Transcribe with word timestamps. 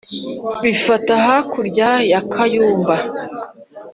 bifata 0.63 1.13
hakurya 1.25 1.89
ya 2.11 2.19
kayumbu 2.31 2.95